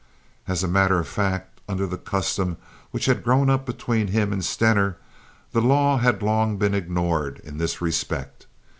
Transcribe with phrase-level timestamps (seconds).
[0.47, 2.57] As a matter of fact, under the custom
[2.89, 4.97] which had grown up between him and Stener,
[5.51, 8.47] the law had long been ignored in this respect.